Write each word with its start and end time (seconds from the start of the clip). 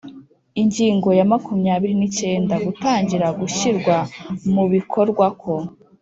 Ingingo 0.61 1.09
ya 1.17 1.25
makumyabiri 1.31 1.93
n’icyenda: 1.97 2.55
Gutangira 2.65 3.27
gushyirwa 3.39 3.95
mu 4.53 4.63
bikorwako 4.73 5.51